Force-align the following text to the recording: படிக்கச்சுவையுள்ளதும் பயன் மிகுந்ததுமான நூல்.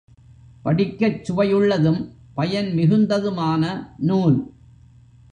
படிக்கச்சுவையுள்ளதும் 0.65 1.99
பயன் 2.33 2.69
மிகுந்ததுமான 2.71 3.63
நூல். 3.97 4.37